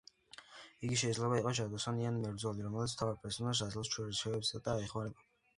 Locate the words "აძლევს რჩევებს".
3.67-4.53